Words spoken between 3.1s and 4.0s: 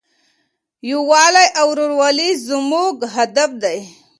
هدف دی.